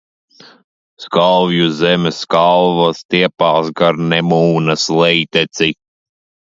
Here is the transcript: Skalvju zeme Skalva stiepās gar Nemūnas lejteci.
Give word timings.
Skalvju 1.03 1.67
zeme 1.81 2.13
Skalva 2.21 2.89
stiepās 3.03 3.73
gar 3.83 4.03
Nemūnas 4.15 4.89
lejteci. 5.03 5.75